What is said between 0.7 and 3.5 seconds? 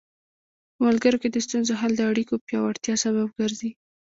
په ملګرو کې د ستونزو حل د اړیکو پیاوړتیا سبب